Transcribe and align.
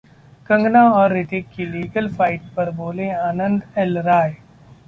कंगना 0.49 0.81
और 0.91 1.13
रितिक 1.13 1.49
की 1.49 1.65
legal 1.65 2.07
fight 2.15 2.49
पर 2.55 2.71
बोले 2.75 3.09
आनंद 3.11 3.63
एल 3.77 3.97
राय 3.99 4.35